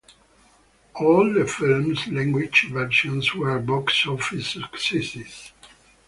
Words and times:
All 0.95 1.31
the 1.31 1.45
film's 1.45 2.07
language 2.07 2.69
versions 2.71 3.35
were 3.35 3.59
box-office 3.59 4.47
successes. 4.47 5.51